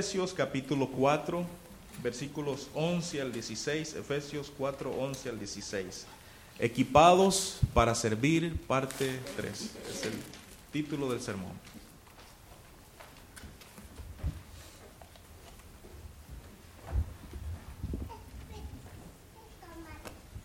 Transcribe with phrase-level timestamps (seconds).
[0.00, 1.44] Efesios capítulo 4,
[2.02, 6.06] versículos 11 al 16, Efesios 4, 11 al 16.
[6.58, 9.52] Equipados para servir, parte 3.
[9.52, 10.12] Es el
[10.72, 11.52] título del sermón.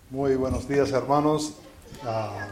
[0.10, 1.54] Muy buenos días hermanos.
[2.04, 2.50] Ah,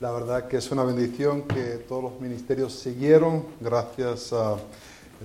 [0.00, 4.60] la verdad que es una bendición que todos los ministerios siguieron, gracias al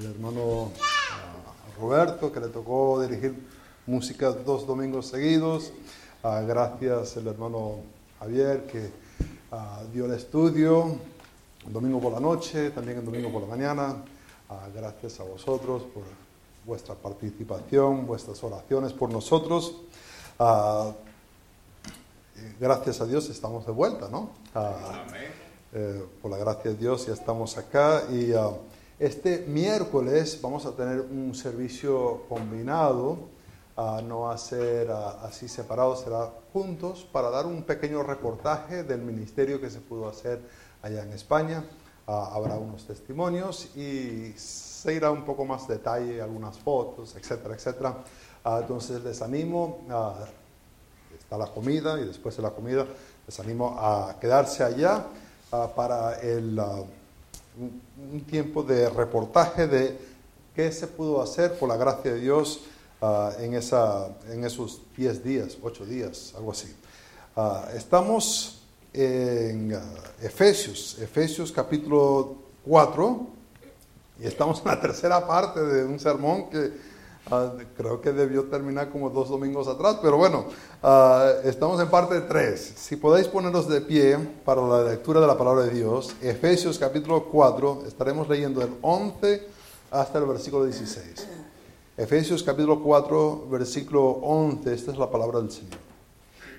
[0.03, 0.96] hermano ah,
[1.79, 3.35] Roberto que le tocó dirigir
[3.85, 5.71] música dos domingos seguidos,
[6.23, 7.75] ah, gracias al hermano
[8.19, 8.91] Javier que
[9.93, 10.97] dio el estudio.
[11.65, 13.97] El domingo por la noche, también el domingo por la mañana,
[14.73, 16.03] gracias a vosotros por
[16.65, 19.75] vuestra participación, vuestras oraciones por nosotros.
[22.59, 24.29] Gracias a Dios estamos de vuelta, ¿no?
[24.55, 25.03] Ah,
[25.73, 28.51] eh, por la gracia de Dios ya estamos acá y ah,
[28.99, 33.19] este miércoles vamos a tener un servicio combinado,
[33.75, 39.01] ah, no va a ser así separado, será juntos para dar un pequeño reportaje del
[39.01, 40.41] ministerio que se pudo hacer
[40.81, 41.63] allá en España.
[42.07, 48.03] habrá unos testimonios y se irá un poco más detalle, algunas fotos, etcétera, etcétera.
[48.61, 49.79] entonces les animo
[51.19, 52.87] está la comida y después de la comida
[53.27, 55.05] les animo a quedarse allá
[55.75, 56.59] para el,
[57.59, 59.97] ah, un, tiempo de reportaje de
[60.55, 62.61] qué se pudo hacer por la gracia de Dios
[63.01, 66.73] ah, en, esa, en esos 10 días, 8 días, algo así.
[67.75, 68.61] estamos
[68.93, 69.79] en
[70.21, 72.35] Efesios, Efesios capítulo
[72.65, 73.27] 4,
[74.19, 76.96] y estamos en la tercera parte de un sermón que
[77.29, 80.45] Ah, creo que debió terminar como dos domingos atrás, pero bueno,
[80.81, 82.73] ah, estamos en parte 3.
[82.77, 87.25] Si podéis ponernos de pie para la lectura de la palabra de Dios, Efesios capítulo
[87.25, 89.45] 4, estaremos leyendo el 11
[89.91, 91.27] hasta el versículo 16.
[91.97, 95.79] Efesios capítulo 4, versículo 11, esta es la palabra del Señor.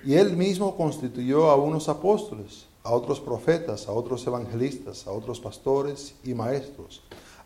[0.05, 5.39] Y él mismo constituyó a unos apóstoles, a otros profetas, a otros evangelistas, a otros
[5.39, 7.01] pastores y maestros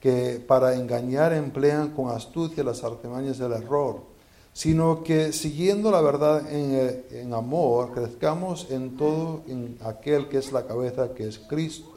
[0.00, 4.02] que para engañar emplean con astucia las artimañas del error,
[4.52, 10.52] sino que siguiendo la verdad en, en, amor, crezcamos en todo en aquel que es
[10.52, 11.92] la cabeza, que es Cristo,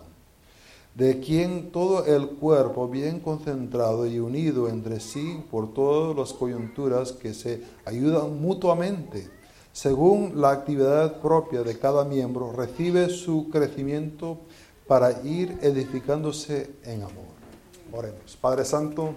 [0.95, 7.13] de quien todo el cuerpo, bien concentrado y unido entre sí por todas las coyunturas
[7.13, 9.29] que se ayudan mutuamente,
[9.73, 14.37] según la actividad propia de cada miembro, recibe su crecimiento
[14.85, 17.30] para ir edificándose en amor.
[17.93, 18.37] Oremos.
[18.39, 19.13] Padre Santo,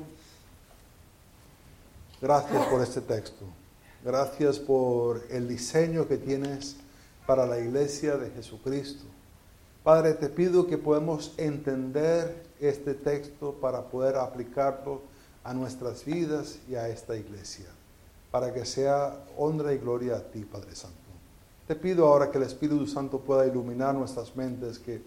[2.21, 3.45] gracias por este texto.
[4.05, 6.77] Gracias por el diseño que tienes
[7.25, 9.05] para la iglesia de Jesucristo.
[9.85, 15.03] Padre, te pido que podamos entender este texto para poder aplicarlo
[15.45, 17.67] a nuestras vidas y a esta iglesia,
[18.33, 20.99] para que sea honra y gloria a ti, Padre Santo.
[21.69, 25.01] Te pido ahora que el Espíritu Santo pueda iluminar nuestras mentes, que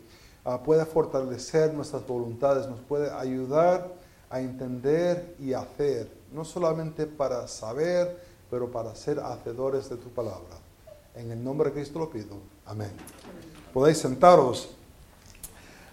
[0.49, 3.91] Ah, puede fortalecer nuestras voluntades, nos puede ayudar
[4.29, 8.17] a entender y hacer, no solamente para saber,
[8.49, 10.55] pero para ser hacedores de tu palabra.
[11.15, 12.37] En el nombre de Cristo lo pido.
[12.65, 12.91] Amén.
[13.73, 14.69] Podéis sentaros.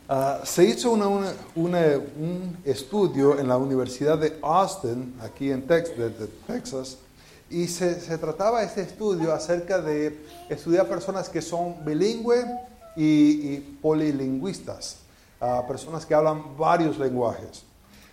[0.08, 6.98] Ah, se hizo un estudio en la Universidad de Austin, aquí en Texas,
[7.50, 12.46] y se, se trataba este estudio acerca de estudiar personas que son bilingües
[12.96, 14.98] y, polilingüistas,
[15.68, 17.64] personas que hablan varios lenguajes.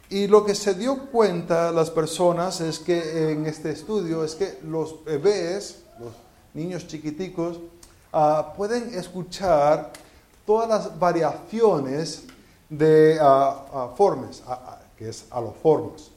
[0.10, 4.60] Y lo que se dio cuenta las personas es que en este estudio es que
[4.64, 6.12] los bebés, los
[6.54, 7.60] niños chiquiticos,
[8.12, 9.94] ah, pueden escuchar
[10.46, 12.24] todas las variaciones
[12.70, 13.96] de uh,
[14.98, 16.12] que es aloformos.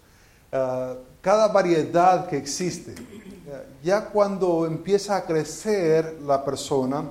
[1.20, 2.94] cada variedad que existe.
[3.82, 7.04] Ya cuando empieza a crecer la persona,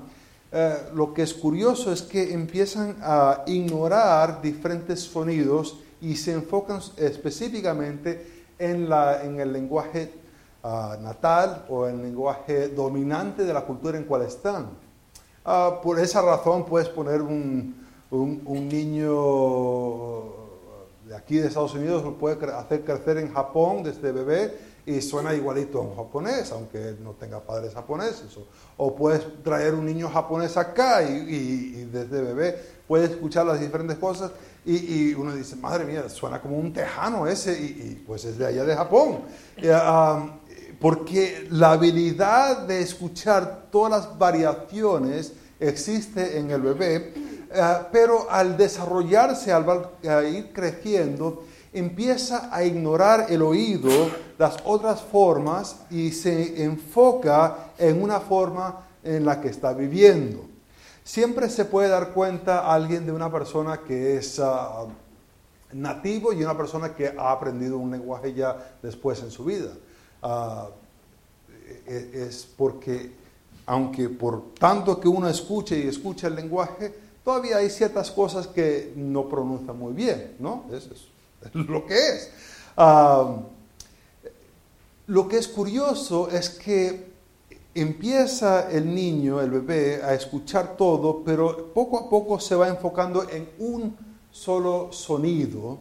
[0.55, 6.79] eh, lo que es curioso es que empiezan a ignorar diferentes sonidos y se enfocan
[6.95, 10.13] específicamente en, la, en el lenguaje
[10.61, 14.69] ah, natal o el lenguaje dominante de la cultura en cual están.
[15.44, 17.75] Ah, por esa razón puedes poner un,
[18.11, 20.33] un, niño
[21.07, 24.55] de aquí de Estados Unidos, lo puede hacer crecer en Japón desde bebé
[24.85, 28.38] y suena igualito a un japonés, aunque no tenga padres japoneses.
[28.77, 34.31] O, puedes traer un niño japonés acá y, desde bebé puede escuchar las diferentes cosas
[34.65, 38.65] y, uno dice, madre mía, suena como un tejano ese y, pues es de allá
[38.65, 39.21] de Japón.
[39.71, 40.38] Ah,
[40.80, 47.13] porque la habilidad de escuchar todas las variaciones existe en el bebé,
[47.53, 49.88] eh, pero al desarrollarse, al
[50.27, 53.90] ir creciendo, empieza a ignorar el oído,
[54.38, 60.46] las otras formas y se enfoca en una forma en la que está viviendo.
[61.04, 64.86] Siempre se puede dar cuenta alguien de una persona que es ah,
[65.74, 69.72] nativo y una persona que ha aprendido un lenguaje ya después en su vida.
[70.22, 70.70] Ah,
[71.88, 73.12] e, e, es porque,
[73.66, 76.94] aunque por tanto que uno escuche y escucha el lenguaje,
[77.25, 80.66] todavía hay ciertas cosas que no pronuncia muy bien, ¿no?
[80.72, 80.90] Es,
[81.54, 82.30] lo que es.
[85.07, 87.12] Lo que es curioso es que
[87.75, 93.30] empieza el niño, el bebé, a escuchar todo, pero poco a poco se va enfocando
[93.30, 93.98] en un
[94.31, 95.78] solo sonido,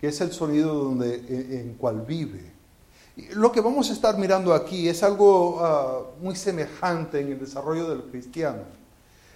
[0.00, 2.50] que es el sonido donde, en, en cual vive.
[3.34, 7.90] Lo que vamos a estar mirando aquí es algo ah, muy semejante en el desarrollo
[7.90, 8.62] del cristiano,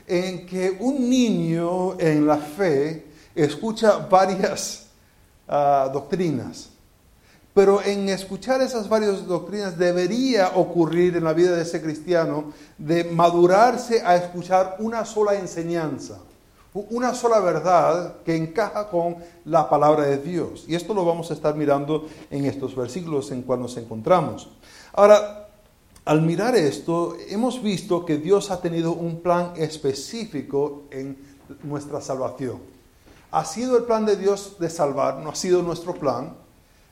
[0.06, 4.85] en que un niño en la fe escucha varias
[5.48, 6.70] ah, doctrinas,
[7.54, 13.04] pero en escuchar esas varias doctrinas debería ocurrir en la vida de ese cristiano de
[13.04, 16.18] madurarse a escuchar una sola enseñanza
[16.90, 20.64] una sola verdad que encaja con la palabra de Dios.
[20.68, 24.50] Y esto lo vamos a estar mirando en estos versículos en cual nos encontramos.
[24.92, 25.48] Ahora,
[26.04, 31.16] al mirar esto, hemos visto que Dios ha tenido un plan específico en
[31.62, 32.75] nuestra salvación.
[33.36, 36.34] Ha sido el plan de Dios de salvar, no ha sido nuestro plan.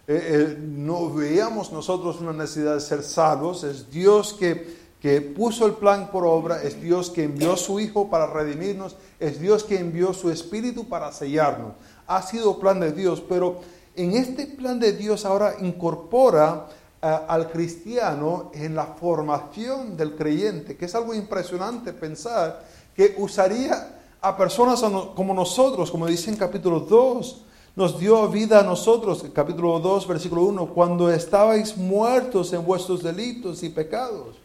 [0.06, 5.66] Eh, eh, no veíamos nosotros una necesidad de ser salvos, es Dios que que puso
[5.66, 9.62] el plan por obra, es Dios que envió a su Hijo para redimirnos, es Dios
[9.62, 11.74] que envió su Espíritu para sellarnos.
[12.06, 13.60] Ha sido plan de Dios, pero
[13.96, 16.68] en este plan de Dios ahora incorpora
[17.02, 22.64] eh, al cristiano en la formación del creyente, que es algo impresionante pensar
[22.96, 24.82] que usaría a personas
[25.14, 27.42] como nosotros, como dice en capítulo 2,
[27.76, 33.62] nos dio vida a nosotros, capítulo 2, versículo 1, cuando estabais muertos en vuestros delitos
[33.62, 34.36] y pecados.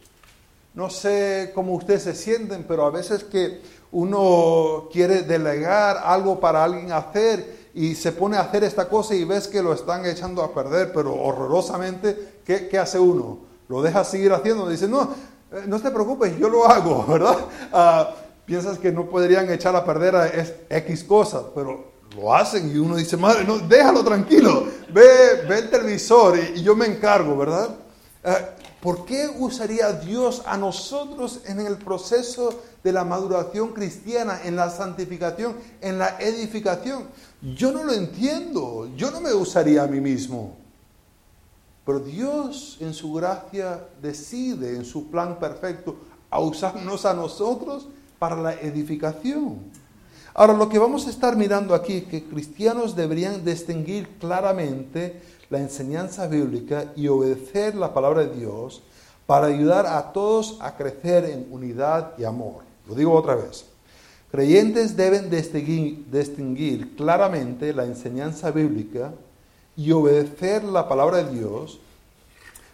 [0.74, 6.62] No sé cómo ustedes se sienten, pero a veces que uno quiere delegar algo para
[6.62, 10.42] alguien hacer y se pone a hacer esta cosa y ves que lo están echando
[10.42, 13.38] a perder, pero horrorosamente, ¿qué, hace uno?
[13.66, 15.14] Lo deja seguir haciendo, dice, no,
[15.52, 17.38] eh, no te preocupes, yo lo hago, ¿verdad?
[17.72, 18.14] Ah,
[18.50, 20.26] piensas que no podrían echar a perder a
[20.78, 25.70] X cosas, pero lo hacen y uno dice, madre, no, déjalo tranquilo, ve, ve el
[25.70, 27.76] televisor y, yo me encargo, ¿verdad?
[28.24, 28.38] Ah,
[28.80, 32.52] ¿Por qué usaría Dios a nosotros en el proceso
[32.82, 37.04] de la maduración cristiana, en la santificación, en la edificación?
[37.54, 40.56] Yo no lo entiendo, yo no me usaría a mí mismo.
[41.86, 45.98] Pero Dios en su gracia decide, en su plan perfecto,
[46.30, 47.86] a usarnos a nosotros
[48.20, 49.58] para la edificación.
[50.34, 55.58] Ahora, lo que vamos a estar mirando aquí es que cristianos deberían distinguir claramente la
[55.58, 58.82] enseñanza bíblica y obedecer la palabra de Dios
[59.26, 62.62] para ayudar a todos a crecer en unidad y amor.
[62.86, 63.64] Lo digo otra vez.
[64.30, 69.12] Creyentes deben distinguir, claramente la enseñanza bíblica
[69.76, 71.80] y obedecer la palabra de Dios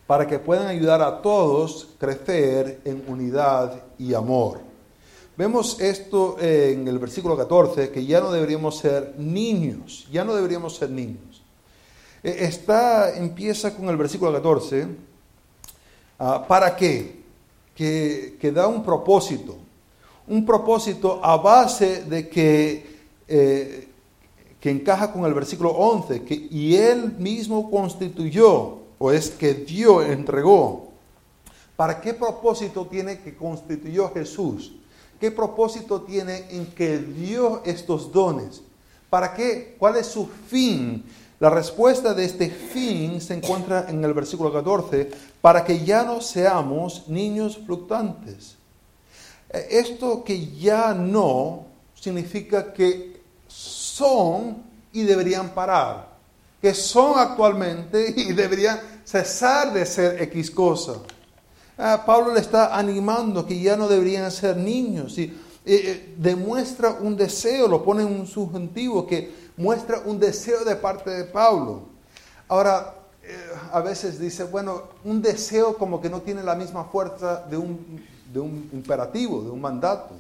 [0.09, 4.66] para que puedan ayudar a todos a crecer en unidad y amor.
[5.37, 10.77] Vemos esto en el versículo 14, que ya no deberíamos ser niños, ya no deberíamos
[10.77, 11.43] ser niños.
[12.23, 14.89] Eh, está, empieza con el versículo 14.
[16.19, 17.21] Ah, ¿Para qué?
[17.75, 19.59] Que, da un propósito.
[20.27, 22.97] Un propósito a base de que,
[23.29, 23.89] eh,
[24.59, 30.07] que encaja con el versículo 11, que y él mismo constituyó, o es que Dios
[30.07, 30.89] entregó.
[31.77, 34.73] ¿Para qué propósito tiene que constituyó Jesús?
[35.21, 38.63] ¿Qué propósito tiene en que dio estos dones?
[39.09, 39.77] ¿Para qué?
[39.79, 41.05] ¿Cuál es su fin?
[41.39, 46.21] La respuesta de este fin se encuentra en el versículo 14, para que ya no
[46.21, 48.57] seamos niños fluctuantes.
[49.51, 56.09] Eh, esto que ya no significa que son y deberían parar,
[56.61, 61.01] que son actualmente y deberían cesar de ser X cosa.
[61.79, 65.35] Ah, Pablo le está animando que ya no deberían ser niños y eh,
[65.67, 71.11] eh, demuestra un deseo, lo pone en un subjuntivo que muestra un deseo de parte
[71.11, 71.83] de Pablo.
[72.49, 73.37] Ahora, eh,
[73.73, 78.07] a veces dice, bueno, un deseo como que no tiene la misma fuerza de un,
[78.73, 80.15] imperativo, de un mandato.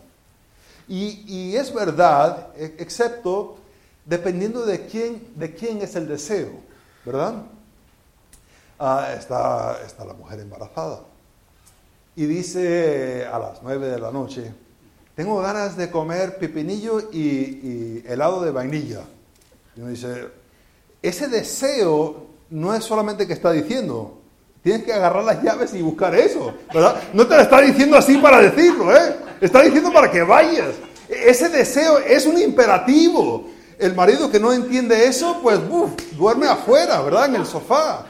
[0.88, 3.56] Y, y, es verdad, e, excepto
[4.04, 6.50] dependiendo de quién, de quién es el deseo,
[7.04, 7.34] ¿verdad?
[8.78, 11.00] Ah, está, está la mujer embarazada
[12.16, 14.50] y dice a las nueve de la noche,
[15.14, 19.02] tengo ganas de comer pepinillo y, helado de vainilla.
[19.76, 20.28] Y uno dice,
[21.02, 24.18] ese deseo no es solamente que está diciendo,
[24.62, 27.02] tienes que agarrar las llaves y buscar eso, ¿verdad?
[27.12, 29.16] No te lo está diciendo así para decirlo, ¿eh?
[29.40, 30.74] Está diciendo para que vayas.
[31.08, 33.48] Ese deseo es un imperativo.
[33.78, 35.60] El marido que no entiende eso, pues
[36.16, 37.26] duerme afuera, ¿verdad?
[37.26, 38.06] En el sofá.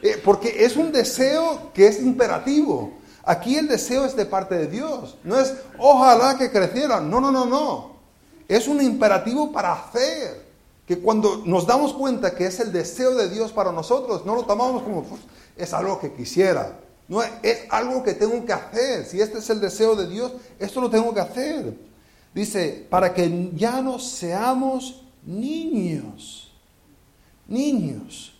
[0.00, 2.97] Eh, porque es un deseo que es imperativo.
[3.28, 5.18] Aquí el deseo es de parte de Dios.
[5.22, 6.98] No es ojalá que creciera.
[6.98, 7.90] No, no, no, no.
[8.48, 10.46] Es un imperativo para hacer.
[10.86, 14.44] Que cuando nos damos cuenta que es el deseo de Dios para nosotros, no lo
[14.44, 15.20] tomamos como pues,
[15.58, 16.80] es algo que quisiera.
[17.06, 19.04] No, es algo que tengo que hacer.
[19.04, 21.74] Si este es el deseo de Dios, esto lo tengo que hacer.
[22.32, 26.50] Dice, para que ya no seamos niños.
[27.46, 28.32] Niños.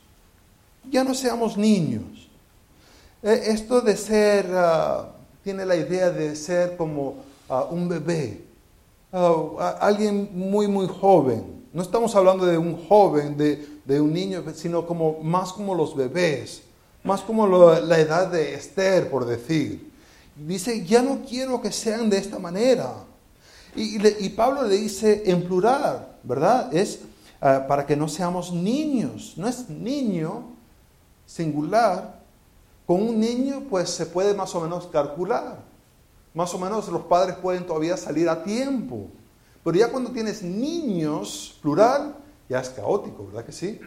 [0.91, 2.18] Ya no seamos niños.
[3.23, 5.09] Eh, esto de ser, ah,
[5.43, 7.17] tiene la idea de ser como
[7.49, 8.45] ah, un bebé,
[9.13, 11.59] ah, alguien muy, muy joven.
[11.73, 16.63] No estamos hablando de un joven, de, un niño, sino como más como los bebés,
[17.03, 19.91] más como la edad de Esther, por decir.
[20.37, 22.93] Dice, ya no quiero que sean de esta manera.
[23.75, 26.75] Y, y Pablo le dice en plural, ¿verdad?
[26.75, 27.01] Es
[27.41, 29.35] para que no seamos niños.
[29.37, 30.45] No es niño
[31.27, 32.18] singular,
[32.89, 35.59] con un niño pues se puede más o menos calcular.
[36.33, 39.11] Más o menos los padres pueden todavía salir a tiempo.
[39.63, 42.17] Pero ya cuando tienes niños, plural,
[42.49, 43.79] ya es caótico, ¿verdad que sí?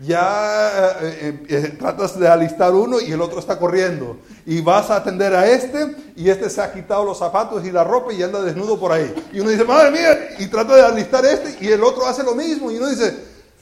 [0.00, 0.70] Ya
[1.02, 4.16] eh, eh, eh, tratas de alistar uno y el otro está corriendo.
[4.46, 7.84] Y vas a atender a este y este se ha quitado los zapatos y la
[7.84, 9.14] ropa y anda desnudo por ahí.
[9.30, 12.34] Y uno dice, madre mía, y trata de alistar este y el otro hace lo
[12.34, 12.70] mismo.
[12.70, 13.14] Y uno dice,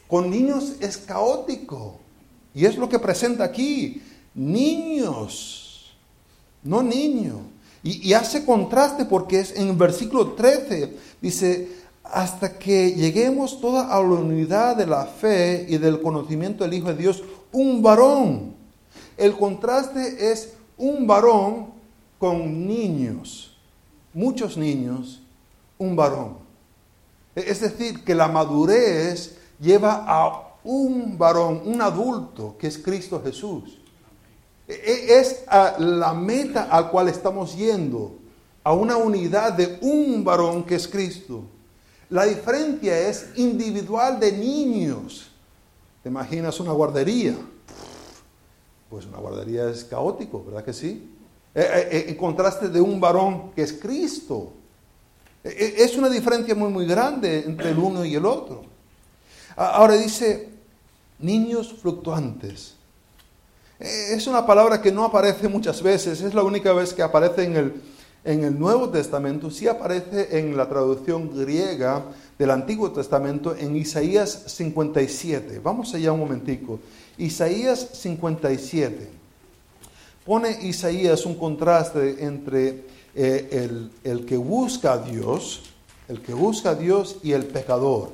[0.07, 1.99] con niños es caótico.
[2.55, 4.00] Y es lo que presenta aquí
[4.34, 5.94] niños,
[6.62, 7.40] no niño.
[7.82, 11.68] Y, hace contraste porque es en el versículo 13, dice,
[12.04, 16.88] hasta que lleguemos toda a la unidad de la fe y del conocimiento del Hijo
[16.88, 17.22] de Dios,
[17.52, 18.54] un varón.
[19.16, 21.68] El contraste es un varón
[22.18, 23.56] con niños,
[24.12, 25.22] muchos niños,
[25.78, 26.37] un varón.
[27.34, 33.79] Es decir, que la madurez lleva a un varón, un adulto, que es Cristo Jesús.
[34.71, 35.45] E, es
[35.79, 38.17] la meta al cual estamos yendo,
[38.62, 41.43] a una unidad de un varón que es Cristo.
[42.11, 45.31] La diferencia es individual de niños.
[46.03, 47.37] ¿Te imaginas una guardería?
[48.89, 51.09] Pues una guardería es caótico, ¿verdad que sí?
[51.55, 54.53] Eh, eh, en contraste de un varón que es Cristo.
[55.43, 58.62] Es una diferencia muy, muy grande entre el uno y el otro.
[59.57, 60.50] Ahora dice,
[61.19, 62.75] niños fluctuantes.
[63.80, 67.44] Eh, es una palabra que no aparece muchas veces, es la única vez que aparece
[67.44, 67.82] en el,
[68.25, 72.04] en el Nuevo Testamento, sí aparece en la traducción griega
[72.38, 75.60] del Antiguo Testamento en Isaías 57.
[75.64, 76.78] Vamos allá un momentico.
[77.16, 79.08] Isaías 57.
[80.26, 82.84] Pone Isaías un contraste entre
[83.14, 85.62] eh, el, el, que busca a Dios,
[86.06, 88.10] el que busca a Dios y el pecador.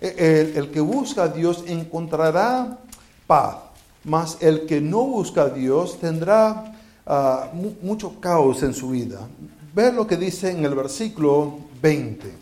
[0.00, 2.78] Eh, el, el que busca a Dios encontrará
[3.26, 3.65] paz
[4.06, 6.72] mas el que no busca a Dios tendrá
[7.04, 7.50] ah,
[7.82, 9.26] mucho caos en su vida.
[9.74, 12.32] Ver lo que dice en el versículo 20.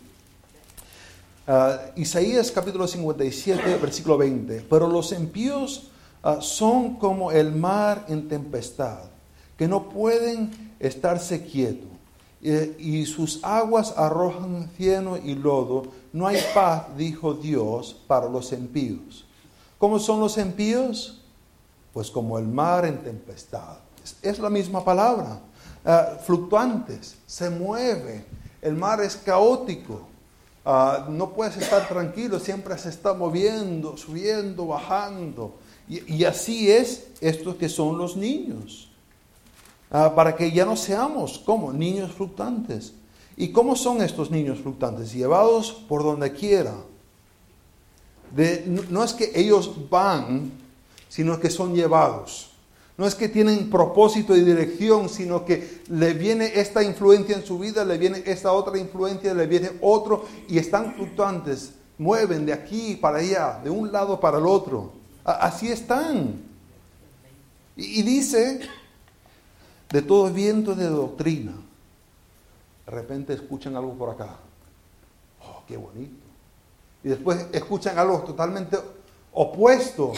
[1.47, 4.67] Ah, Isaías capítulo 57, versículo 20.
[4.69, 5.87] Pero los impíos
[6.21, 8.99] ah, son como el mar en tempestad,
[9.57, 11.89] que no pueden estarse quietos.
[12.77, 15.87] y sus aguas arrojan cieno y lodo.
[16.13, 19.25] No hay paz, dijo Dios, para los impíos.
[19.79, 21.24] ¿Cómo son los impíos?
[21.95, 23.77] Pues como el mar en tempestad.
[24.21, 25.39] Es, la misma palabra.
[25.85, 28.25] Ah, fluctuantes, se mueve,
[28.61, 30.01] el mar es caótico,
[30.65, 35.55] ah, no puedes estar tranquilo, siempre se está moviendo, subiendo, bajando.
[35.87, 38.91] Y, así es estos que son los niños.
[39.89, 42.91] Ah, para que ya no seamos como niños fluctuantes.
[43.37, 45.13] ¿Y cómo son estos niños fluctuantes?
[45.13, 46.75] Llevados por donde quiera.
[48.89, 50.64] No es que ellos van
[51.09, 52.51] sino que son llevados.
[52.97, 57.59] No es que tienen propósito y dirección, sino que le viene esta influencia en su
[57.59, 62.95] vida, le viene esta otra influencia, le viene otro, y están fluctuantes, mueven de aquí
[62.95, 64.93] para allá, de un lado para el otro.
[65.25, 66.41] Así están.
[67.75, 68.61] Y, dice,
[69.91, 71.51] de todo viento de doctrina,
[72.85, 74.37] de repente escuchan algo por acá.
[75.41, 76.23] Oh, qué bonito.
[77.03, 78.77] Y después escuchan algo totalmente
[79.33, 80.13] opuesto.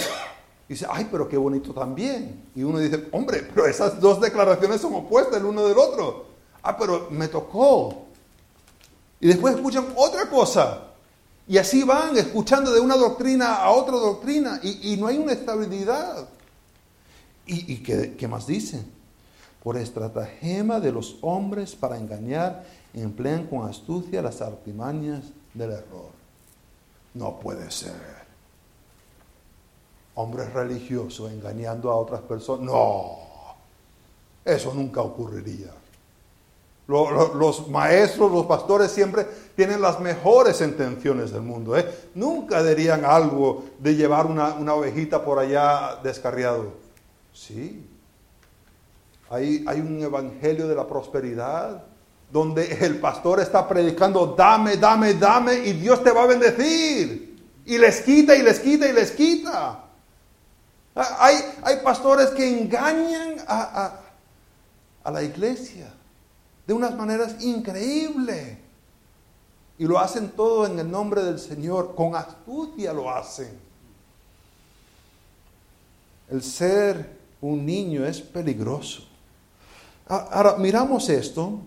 [0.70, 2.50] Y dice, ay, pero qué bonito también.
[2.56, 6.26] Y uno dice, hombre, pero esas dos declaraciones son opuestas el uno del otro.
[6.62, 8.06] Ah, pero me tocó.
[9.20, 10.84] Y después escuchan otra cosa.
[11.48, 16.28] Y así van escuchando de una doctrina a otra doctrina y, no hay una estabilidad.
[17.46, 18.86] ¿Y, qué, más dicen?
[19.64, 26.12] Por estratagema de los hombres para engañar, emplean con astucia las artimañas del error.
[27.14, 28.17] No puede ser.
[30.20, 32.66] Hombres religiosos engañando a otras personas.
[32.66, 33.18] No,
[34.44, 35.72] eso nunca ocurriría.
[36.88, 41.78] Los, maestros, los pastores siempre tienen las mejores intenciones del mundo.
[41.78, 41.86] ¿eh?
[42.16, 46.74] Nunca dirían algo de llevar una, ovejita por allá descarriado.
[47.32, 47.86] Sí.
[49.30, 51.84] Hay, hay un evangelio de la prosperidad
[52.32, 57.38] donde el pastor está predicando, dame, dame, dame, y Dios te va a bendecir.
[57.66, 59.87] Y les quita, y les quita, y les quita.
[61.20, 64.00] Hay, hay pastores que engañan a,
[65.04, 65.94] a la iglesia
[66.66, 68.58] de unas maneras increíbles.
[69.80, 73.58] Y lo hacen todo en el nombre del Señor, con astucia lo hacen.
[76.30, 79.04] El ser un niño es peligroso.
[80.08, 81.60] Ahora, miramos esto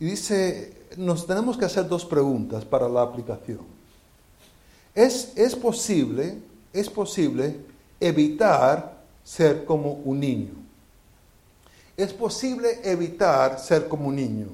[0.00, 3.60] y dice, nos tenemos que hacer dos preguntas para la aplicación.
[4.94, 6.38] ¿Es, es posible,
[6.78, 7.56] es posible
[8.00, 10.66] evitar ser como un niño?
[11.96, 14.46] es posible evitar ser como un niño.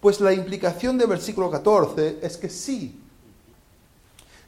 [0.00, 3.00] Pues la implicación del versículo 14 es que sí.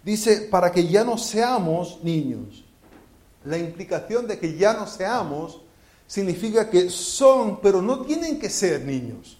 [0.02, 2.64] Dice, para que ya no seamos niños.
[3.44, 5.60] La implicación de que ya no seamos
[6.06, 9.38] significa que son, pero no tienen que ser niños.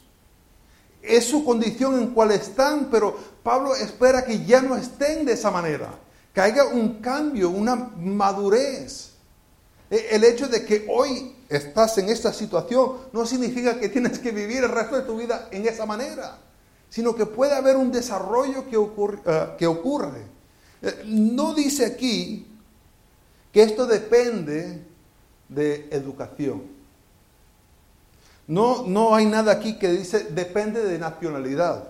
[1.02, 5.50] Es su condición en cual están, pero Pablo espera que ya no estén de esa
[5.50, 5.98] manera,
[6.40, 9.10] haya un cambio, una madurez.
[9.90, 14.32] E, el hecho de que hoy estás en esta situación no significa que tienes que
[14.32, 16.38] vivir el resto de tu vida en esa manera,
[16.88, 20.18] sino que puede haber un desarrollo que ocurre.
[20.18, 20.34] Eh.
[20.82, 22.46] Eh, no dice aquí
[23.52, 24.82] que esto depende
[25.48, 26.62] de educación.
[28.46, 31.88] No, no hay nada aquí que dice depende de nacionalidad.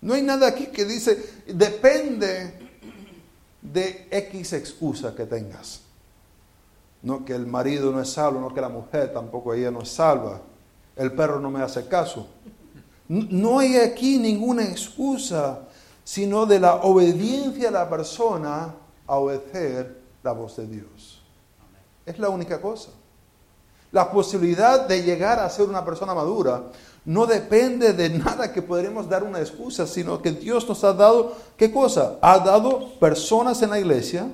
[0.00, 2.65] No hay nada aquí que dice depende
[3.72, 5.80] de X excusa que tengas.
[7.02, 9.90] No que el marido no es salvo, no que la mujer tampoco ella no es
[9.90, 10.40] salva.
[10.96, 12.26] El perro no me hace caso.
[13.08, 15.60] No hay aquí ninguna excusa,
[16.02, 18.74] sino de la obediencia de la persona
[19.06, 21.22] a obedecer la voz de Dios.
[22.04, 22.90] Es la única cosa.
[23.92, 26.64] La posibilidad de llegar a ser una persona madura
[27.04, 31.36] no depende de nada que podremos dar una excusa, sino que Dios nos ha dado,
[31.56, 32.18] ¿qué cosa?
[32.20, 34.28] Ha dado personas en la iglesia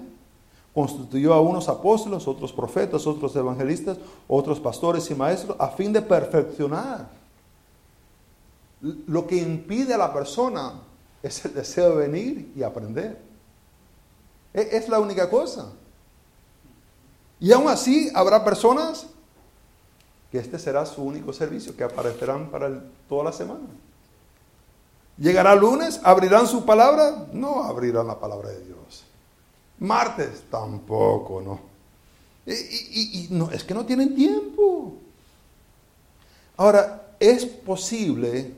[0.74, 6.00] constituyó a unos apóstoles, otros profetas, otros evangelistas, otros pastores y maestros, a fin de
[6.00, 7.08] perfeccionar.
[8.80, 10.80] Lo que impide a la persona
[11.22, 13.20] es el deseo de venir y aprender.
[14.54, 15.72] E, es la única cosa.
[17.38, 19.06] Y aún así habrá personas
[20.32, 23.68] que este será su único servicio, que aparecerán para toda la semana.
[25.18, 29.04] Llegará lunes, abrirán su palabra, no abrirán la palabra de Dios.
[29.78, 31.60] Martes tampoco, ¿no?
[32.46, 34.94] Y, no, es que no tienen tiempo.
[36.56, 38.54] Ahora, es posible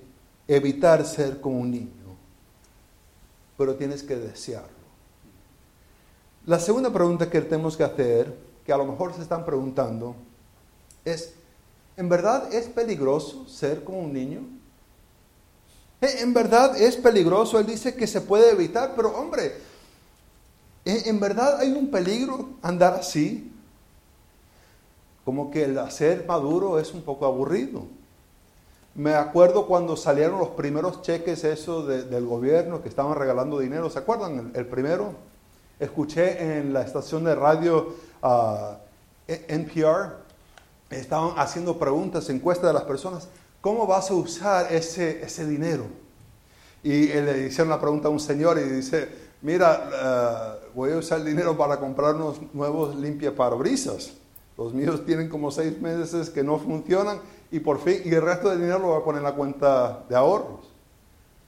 [0.47, 2.17] evitar ser como un niño,
[3.59, 4.69] pero tienes que desearlo.
[6.47, 8.33] La segunda pregunta que tenemos que hacer,
[8.65, 10.15] que a lo mejor se están preguntando,
[11.05, 11.35] es,
[11.97, 14.41] ¿en verdad es peligroso ser como un niño?
[16.01, 17.59] Eh, ¿En verdad es peligroso?
[17.59, 19.55] Él dice que se puede evitar, pero hombre,
[20.85, 23.51] ¿En verdad hay un peligro andar así?
[25.25, 27.87] Como que el hacer maduro es un poco aburrido.
[28.95, 33.89] Me acuerdo cuando salieron los primeros cheques eso del gobierno que estaban regalando dinero.
[33.89, 34.53] ¿Se acuerdan?
[34.55, 35.15] El, primero.
[35.81, 38.77] Escuché en la estación de radio uh,
[39.27, 40.19] NPR,
[40.97, 43.29] estaban haciendo preguntas, encuestas de las personas.
[43.61, 45.85] ¿Cómo vas a usar ese, ese dinero?
[46.83, 49.09] Y le hicieron la pregunta a un señor y dice,
[49.41, 54.13] mira, uh, voy a usar el dinero para comprar unos nuevos limpiaparabrisas.
[54.59, 58.51] Los míos tienen como seis meses que no funcionan y por fin, y el resto
[58.51, 60.71] del dinero lo voy a poner en la cuenta de ahorros.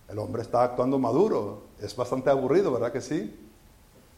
[0.09, 3.39] El hombre está actuando maduro, es bastante aburrido, ¿verdad que sí?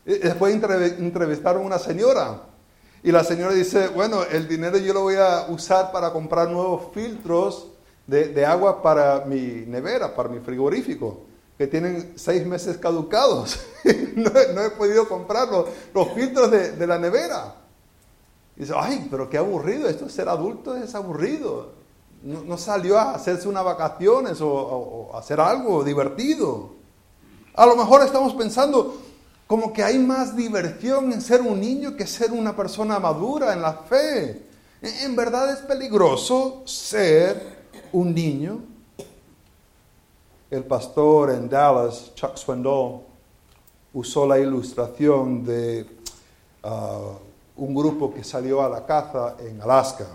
[0.07, 2.43] Y después entrevistaron a una señora
[3.03, 6.93] Y la señora dice, bueno, el dinero yo lo voy a usar para comprar nuevos
[6.93, 7.69] filtros
[8.07, 11.21] de, agua para mi nevera, para mi frigorífico,
[11.57, 13.61] que tienen seis meses caducados.
[14.17, 17.55] no, he podido comprar los, filtros de, la nevera.
[18.57, 21.79] Dice, ay, pero qué aburrido, esto ser adulto es aburrido.
[22.23, 26.71] No, salió a hacerse unas vacaciones o hacer algo divertido.
[27.55, 28.97] A lo mejor estamos pensando,
[29.49, 33.63] como que hay más diversión en ser un niño que ser una persona madura en
[33.63, 34.43] la fe.
[34.83, 38.61] En verdad es peligroso ser un niño.
[40.51, 43.01] El pastor en Dallas, Chuck Swindoll,
[43.95, 45.87] usó la ilustración de
[46.65, 47.17] uh,
[47.57, 50.09] un grupo que salió a la caza en Alaska.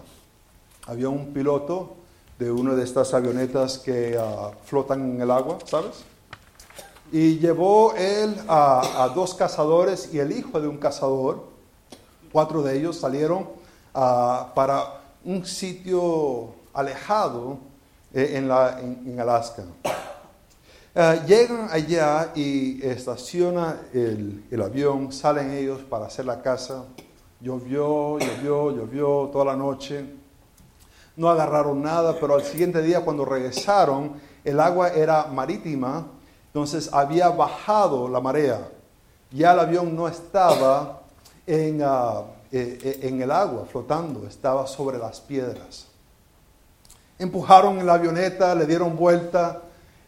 [0.85, 1.95] Había un piloto
[2.37, 6.03] de una de estas avionetas que uh, flotan en el agua, ¿sabes?
[7.13, 11.43] Y llevó él a, dos cazadores y el hijo de un cazador.
[12.31, 13.47] Cuatro de ellos salieron
[13.93, 17.59] ah, para un sitio alejado
[18.15, 19.63] eh, en, la, en, Alaska.
[20.95, 26.85] Ah, llegan allá y estaciona el, el, avión, salen ellos para hacer la caza.
[27.39, 30.03] Llovió, llovió, llovió toda la noche.
[31.15, 36.07] No agarraron nada, pero al siguiente día cuando regresaron, el agua era marítima
[36.53, 38.69] entonces había bajado la marea.
[39.31, 41.01] Ya el avión no estaba
[41.47, 45.87] en, ah, eh, eh, en el agua flotando, estaba sobre las piedras.
[47.17, 49.63] Empujaron la avioneta, le dieron vuelta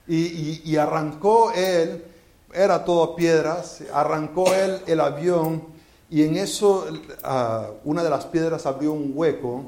[0.08, 2.06] y, arrancó él,
[2.54, 5.64] era todo piedras, arrancó él el avión
[6.12, 6.86] y en eso
[7.24, 9.64] ah, una de las piedras abrió un hueco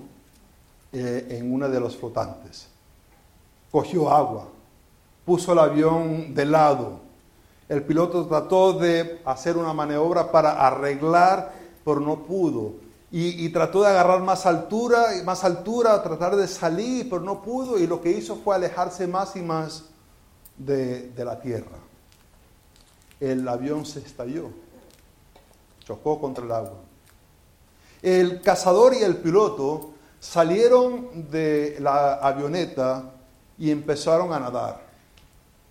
[0.94, 2.68] eh, en una de los flotantes.
[3.72, 4.50] Cogió agua
[5.28, 7.02] puso el avión de lado.
[7.68, 11.52] El piloto trató de hacer una maniobra para arreglar,
[11.84, 12.76] pero no pudo.
[13.12, 17.78] Y, trató de agarrar más altura más altura, tratar de salir, pero no pudo.
[17.78, 19.84] Y lo que hizo fue alejarse más y más
[20.58, 21.78] de la tierra.
[23.20, 24.50] El avión se estalló,
[25.84, 26.80] chocó contra el agua.
[28.02, 33.12] El cazador y el piloto salieron de la avioneta
[33.58, 34.87] y empezaron a nadar.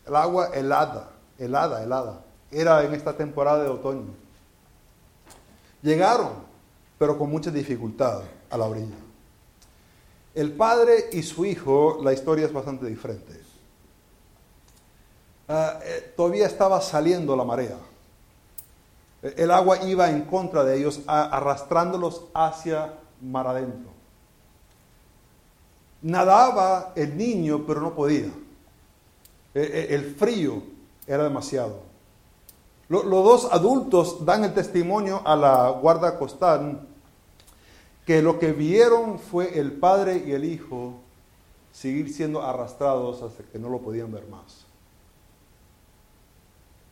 [0.07, 2.21] El agua helada, helada, helada.
[2.51, 4.15] Era en esta temporada de otoño.
[5.83, 6.31] Llegaron,
[6.99, 8.97] pero con mucha dificultad a la orilla.
[10.35, 13.41] El padre y su hijo, la historia es bastante diferente.
[15.49, 17.79] Ah, eh, todavía estaba saliendo la marea.
[19.23, 23.91] El agua iba en contra de ellos, arrastrándolos hacia mar adentro.
[26.03, 28.31] Nadaba el niño, pero no podía.
[29.57, 30.63] Eh, eh, el frío
[31.07, 31.81] era demasiado.
[32.91, 36.87] Los dos adultos dan el testimonio a la guarda costal
[38.05, 40.93] que lo que vieron fue el padre y el hijo
[41.73, 44.67] seguir siendo arrastrados hasta que no lo podían ver más.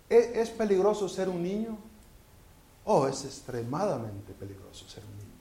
[0.08, 1.76] ¿E-, ¿Es peligroso ser un niño?
[2.86, 5.34] Oh, es extremadamente peligroso ser un niño.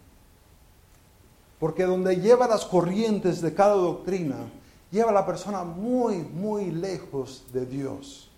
[1.58, 4.36] Porque donde lleva las corrientes de cada doctrina,
[4.94, 8.30] lleva a la persona muy, muy lejos de Dios.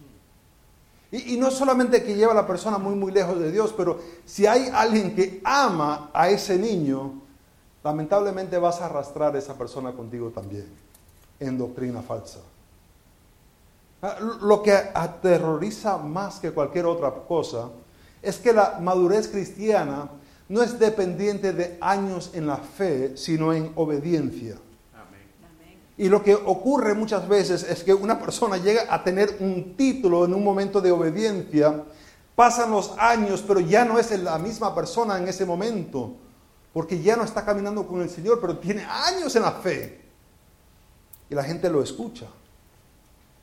[1.11, 4.47] Y, no solamente que lleva a la persona muy, muy lejos de Dios, pero si
[4.47, 7.21] hay alguien que ama a ese niño,
[7.83, 10.67] lamentablemente vas a arrastrar a esa persona contigo también
[11.39, 12.39] en doctrina falsa.
[14.01, 17.69] Ah, lo que aterroriza más que cualquier otra cosa
[18.21, 20.09] es que la madurez cristiana
[20.47, 24.55] no es dependiente de años en la fe, sino en obediencia.
[25.97, 30.25] Y lo que ocurre muchas veces es que una persona llega a tener un título
[30.25, 31.84] en un momento de obediencia,
[32.36, 36.13] pasan los años, pero ya no es la misma persona en ese momento,
[36.73, 40.01] porque ya no está caminando con el Señor, pero tiene años en la fe.
[41.29, 42.27] Y la gente lo escucha,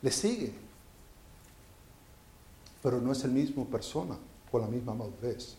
[0.03, 0.53] le sigue,
[2.83, 4.17] pero no es el mismo persona
[4.51, 5.57] con la misma madurez.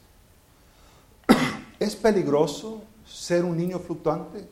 [1.80, 4.48] ¿Es peligroso ser un niño fluctuante?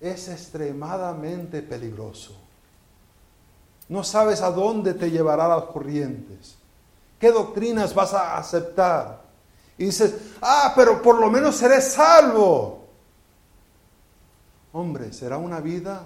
[0.00, 2.36] Es extremadamente peligroso.
[3.88, 6.56] No sabes a dónde te llevará las corrientes.
[7.18, 9.22] ¿Qué doctrinas vas a aceptar?
[9.76, 12.86] Y dices, ah, pero por lo menos seré salvo.
[14.72, 16.02] Hombre, será una vida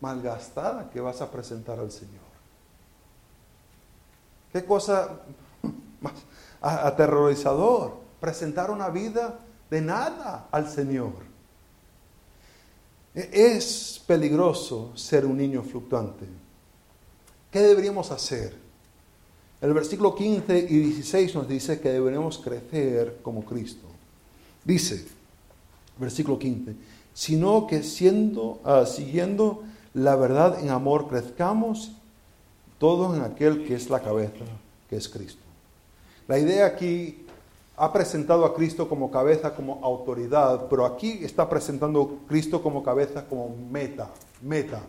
[0.00, 2.20] malgastada que vas a presentar al Señor.
[4.52, 5.20] Qué cosa
[6.00, 6.14] más
[6.60, 9.38] aterrorizador, presentar una vida
[9.70, 11.29] de nada al Señor.
[13.14, 16.26] Es peligroso ser un niño fluctuante.
[17.50, 18.54] ¿Qué deberíamos hacer?
[19.60, 23.86] El versículo 15 y 16 nos dice que deberíamos crecer como Cristo.
[24.64, 25.04] Dice,
[25.98, 26.74] versículo 15,
[27.12, 31.92] sino que siendo, ah, siguiendo la verdad en amor, crezcamos
[32.78, 34.44] todos en aquel que es la cabeza,
[34.88, 35.42] que es Cristo.
[36.28, 37.26] La idea aquí
[37.80, 42.82] ha presentado a Cristo como cabeza, como autoridad, pero aquí está presentando a Cristo como
[42.82, 44.10] cabeza, como meta,
[44.42, 44.80] meta,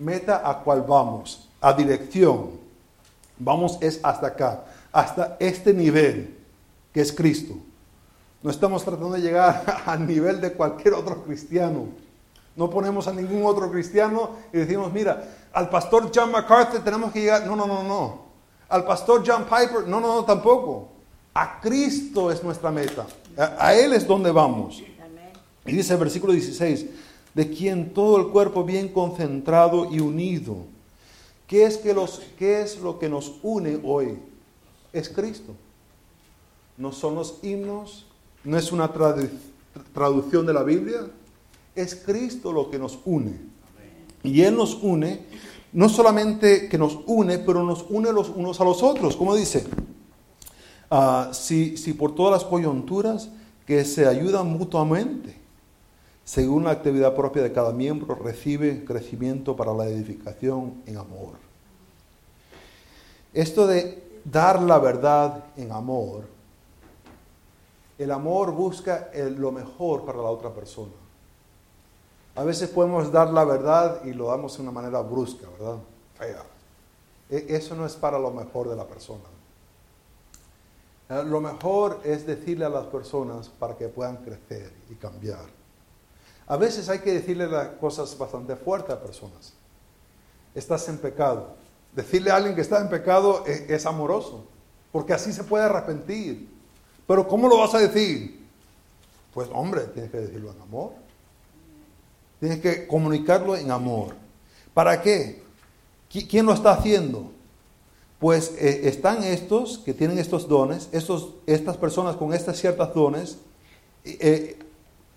[0.00, 2.50] meta a cual vamos, a dirección.
[3.38, 6.36] Vamos es hasta acá, hasta este nivel,
[6.92, 7.54] que es Cristo.
[8.42, 11.86] No estamos tratando de llegar al nivel de cualquier otro cristiano.
[12.56, 17.20] No ponemos a ningún otro cristiano y decimos, mira, al pastor John MacArthur tenemos que
[17.20, 17.46] llegar.
[17.46, 18.24] No, no, no, no.
[18.68, 20.93] Al pastor John Piper, no, no, no, tampoco.
[21.34, 23.06] A Cristo es nuestra meta.
[23.36, 24.80] A, Él es donde vamos.
[25.66, 26.86] Y dice el versículo 16,
[27.34, 30.58] de quien todo el cuerpo bien concentrado y unido.
[31.48, 34.18] ¿Qué es, que los, ¿Qué es lo que nos une hoy?
[34.92, 35.54] Es Cristo.
[36.76, 38.06] No son los himnos,
[38.44, 38.92] no es una
[39.92, 41.06] traducción de la Biblia,
[41.74, 43.32] es Cristo lo que nos une.
[44.22, 45.20] Y Él nos une,
[45.72, 49.16] no solamente que nos une, pero nos une los unos a los otros.
[49.16, 49.64] Como dice,
[50.90, 53.28] ah, si, si por todas las coyunturas
[53.66, 55.36] que se ayudan mutuamente,
[56.24, 61.34] según la actividad propia de cada miembro, recibe crecimiento para la edificación en amor.
[63.32, 66.34] Esto de dar la verdad en amor
[67.98, 70.92] el amor busca lo mejor para la otra persona.
[72.34, 75.78] A veces podemos dar la verdad y lo damos de una manera brusca, ¿verdad?
[77.30, 79.22] E, eso no es para lo mejor de la persona.
[81.14, 85.46] Eh, lo mejor es decirle a las personas para que puedan crecer y cambiar.
[86.46, 89.54] A veces hay que decirle las cosas bastante fuertes a personas.
[90.54, 91.54] Estás en pecado.
[91.94, 94.44] Decirle a alguien que está en pecado es, es amoroso,
[94.90, 96.48] porque así se puede arrepentir.
[97.06, 98.44] Pero ¿cómo lo vas a decir?
[99.32, 100.92] Pues hombre, tienes que decirlo en amor.
[102.40, 104.14] Tienes que comunicarlo en amor.
[104.72, 105.42] ¿Para qué?
[106.08, 107.30] ¿Quién lo está haciendo?
[108.24, 113.36] Pues eh, están estos que tienen estos dones, estos, estas personas con estas ciertas dones,
[114.02, 114.58] eh,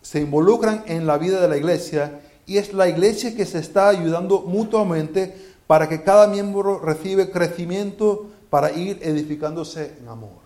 [0.01, 3.87] se involucran en la vida de la iglesia y es la iglesia que se está
[3.87, 5.33] ayudando mutuamente
[5.67, 10.45] para que cada miembro reciba crecimiento para ir edificándose en amor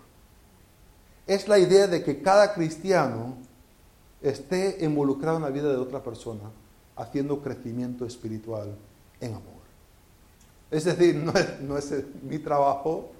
[1.26, 3.34] es la idea de que cada cristiano
[4.20, 6.50] esté involucrado en la vida de otra persona,
[6.94, 8.76] haciendo crecimiento espiritual
[9.20, 9.61] en amor.
[10.72, 13.10] Es decir, no es, mi trabajo,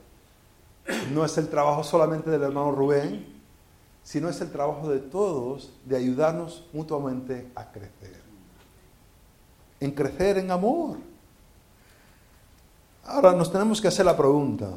[1.13, 3.27] no es el trabajo solamente del hermano Rubén,
[4.03, 8.23] sino es el trabajo de todos de ayudarnos mutuamente a crecer.
[9.81, 10.97] En crecer en amor.
[13.05, 14.71] Ahora nos tenemos que hacer la pregunta,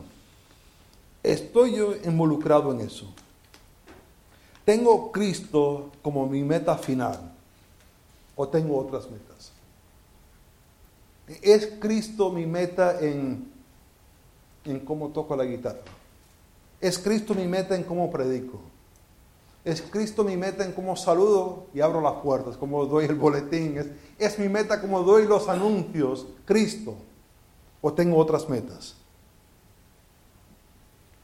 [1.23, 3.07] ¿estoy yo involucrado en eso?
[4.65, 7.31] ¿Tengo Cristo como mi meta final
[8.35, 9.54] o tengo otras metas?
[11.41, 13.51] ¿Es Cristo mi meta en,
[14.63, 15.81] en cómo toco la guitarra?
[16.79, 18.59] ¿Es Cristo mi meta en cómo predico?
[19.63, 23.77] ¿Es Cristo mi meta en cómo saludo y abro las puertas, cómo doy el boletín?
[23.77, 23.87] ¿Es,
[24.19, 26.27] ¿Es mi meta cómo doy los anuncios?
[26.45, 26.95] Cristo.
[27.81, 28.95] ¿O tengo otras metas?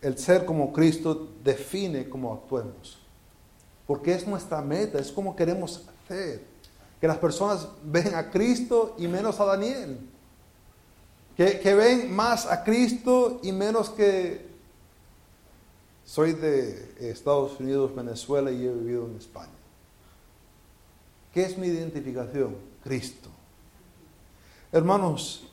[0.01, 3.01] El ser como Cristo define cómo actuemos
[3.91, 6.45] porque es nuestra meta, es como queremos hacer.
[7.01, 9.99] Que las personas ven a Cristo y menos a Daniel.
[11.35, 14.49] Que, que ven más a Cristo y menos que
[16.05, 19.49] soy de Estados Unidos, Venezuela y he vivido en España.
[21.33, 22.55] ¿Qué es mi identificación?
[22.83, 23.29] Cristo.
[24.71, 25.47] Hermanos,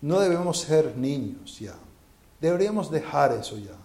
[0.00, 1.74] no debemos ser niños ya.
[2.40, 3.76] Deberíamos dejar eso ya.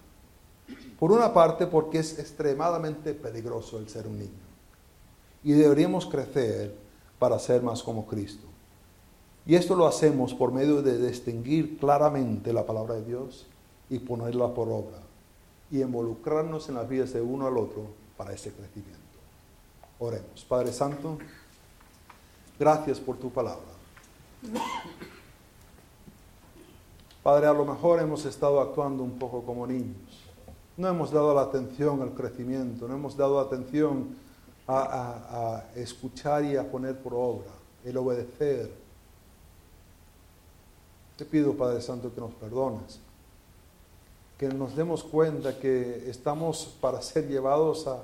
[0.99, 4.48] Por una parte, porque es extremadamente peligroso el ser un niño.
[5.43, 6.75] Y deberíamos crecer
[7.17, 8.45] para ser más como Cristo.
[9.45, 13.47] Y esto lo hacemos por medio de distinguir claramente la palabra de Dios
[13.89, 14.99] y ponerla por obra.
[15.71, 17.83] Y involucrarnos en las vidas de uno al otro
[18.17, 18.99] para ese crecimiento.
[19.99, 20.45] Oremos.
[20.47, 21.17] Padre Santo,
[22.59, 23.63] gracias por tu palabra.
[27.23, 30.29] Padre, a lo mejor hemos estado actuando un poco como niños
[30.79, 34.15] no hemos dado la atención al crecimiento, no hemos dado atención
[34.69, 37.51] a, escuchar y a poner por obra,
[37.83, 38.71] el obedecer.
[41.17, 42.99] Te pido, Padre Santo, que nos perdones,
[44.37, 47.99] que nos demos cuenta que estamos para ser llevados a,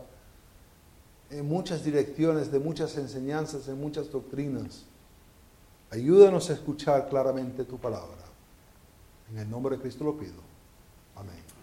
[1.29, 4.83] en muchas direcciones, de muchas enseñanzas, en muchas doctrinas.
[5.91, 8.25] Ayúdanos a escuchar claramente tu palabra.
[9.31, 10.33] En el nombre de Cristo lo pido.
[11.15, 11.54] Amén.